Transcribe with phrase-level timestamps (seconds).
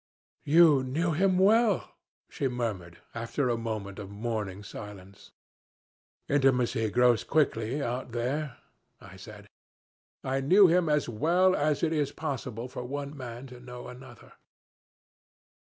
[0.43, 1.91] 'You knew him well,'
[2.27, 5.29] she murmured, after a moment of mourning silence.
[6.27, 8.57] "'Intimacy grows quick out there,'
[8.99, 9.45] I said.
[10.23, 14.33] 'I knew him as well as it is possible for one man to know another.'